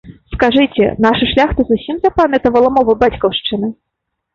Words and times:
Скажыце, 0.35 0.83
наша 1.07 1.29
шляхта 1.33 1.61
зусім 1.69 1.95
запамятала 2.09 2.67
мову 2.83 3.01
бацькаўшчыны? 3.07 3.77